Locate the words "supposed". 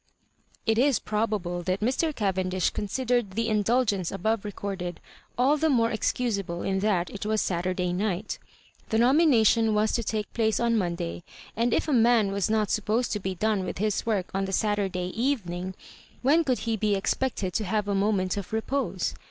12.77-13.11